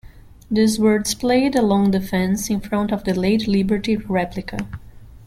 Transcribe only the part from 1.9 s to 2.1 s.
the